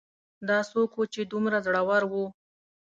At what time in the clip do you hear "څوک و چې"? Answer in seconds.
0.71-1.21